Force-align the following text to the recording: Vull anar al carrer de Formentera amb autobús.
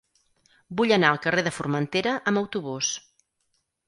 Vull 0.79 0.93
anar 0.95 1.11
al 1.15 1.19
carrer 1.25 1.43
de 1.47 1.51
Formentera 1.57 2.13
amb 2.31 2.41
autobús. 2.43 2.91